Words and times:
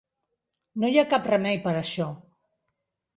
No 0.83 0.87
hi 0.87 0.95
ha 1.01 1.03
cap 1.11 1.29
remei 1.31 1.59
per 1.65 1.73
a 1.73 1.77
això. 1.83 2.09